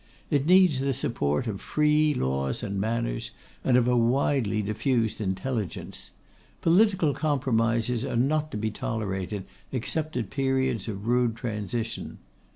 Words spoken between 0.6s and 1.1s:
the